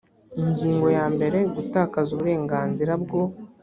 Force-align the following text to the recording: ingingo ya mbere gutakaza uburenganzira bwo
ingingo 0.41 0.85
ya 0.97 1.05
mbere 1.13 1.39
gutakaza 1.55 2.09
uburenganzira 2.13 2.93
bwo 3.03 3.21